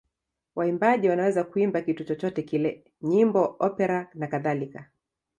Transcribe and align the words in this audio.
Waimbaji 0.55 1.09
wanaweza 1.09 1.43
kuimba 1.43 1.81
kitu 1.81 2.03
chochote 2.03 2.43
kile: 2.43 2.85
nyimbo, 3.01 3.55
opera 3.59 4.09
nakadhalika. 4.13 4.89